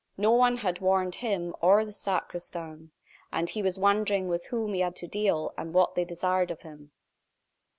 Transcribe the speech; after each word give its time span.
No 0.17 0.31
one 0.31 0.57
had 0.57 0.79
warned 0.79 1.13
him 1.21 1.55
or 1.61 1.85
the 1.85 1.91
sacristan, 1.91 2.89
and 3.31 3.47
he 3.47 3.61
was 3.61 3.77
wondering 3.77 4.27
with 4.27 4.47
whom 4.47 4.73
he 4.73 4.79
had 4.79 4.95
to 4.95 5.07
deal, 5.07 5.53
and 5.59 5.75
what 5.75 5.93
they 5.93 6.05
desired 6.05 6.49
of 6.49 6.61
him. 6.61 6.91